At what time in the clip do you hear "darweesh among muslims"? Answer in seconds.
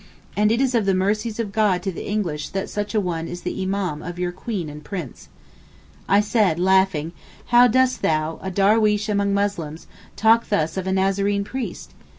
8.49-9.85